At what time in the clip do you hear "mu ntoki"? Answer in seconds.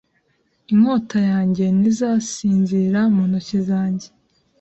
3.13-3.59